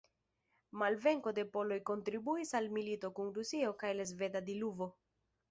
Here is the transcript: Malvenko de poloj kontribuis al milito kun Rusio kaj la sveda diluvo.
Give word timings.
Malvenko 0.83 1.33
de 1.39 1.43
poloj 1.57 1.77
kontribuis 1.89 2.55
al 2.61 2.71
milito 2.79 3.13
kun 3.21 3.31
Rusio 3.37 3.77
kaj 3.85 3.93
la 4.01 4.09
sveda 4.15 4.45
diluvo. 4.51 4.91